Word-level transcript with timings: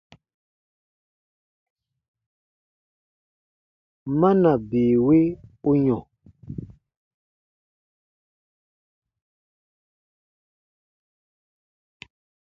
Mana 4.19 4.51
bii 4.69 4.93
wi 5.05 5.19
u 5.69 5.71
yɔ̃? 5.85 6.01